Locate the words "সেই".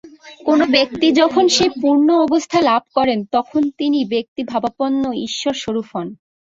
1.49-1.71